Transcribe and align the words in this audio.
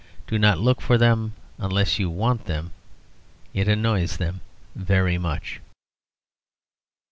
Do 0.25 0.39
not 0.39 0.57
look 0.57 0.81
for 0.81 0.97
them 0.97 1.33
unless 1.59 1.99
you 1.99 2.09
want 2.09 2.45
them. 2.45 2.71
It 3.53 3.67
annoys 3.67 4.17
them 4.17 4.41
very 4.75 5.19
much. 5.19 5.61